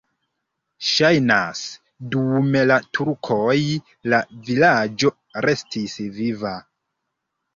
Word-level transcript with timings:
Ŝajnas, 0.91 1.59
dum 2.13 2.47
la 2.71 2.77
turkoj 2.97 3.57
la 4.13 4.21
vilaĝo 4.47 5.13
restis 5.47 5.99
viva. 6.19 6.55